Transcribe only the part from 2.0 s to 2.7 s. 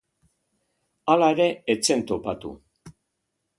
topatu.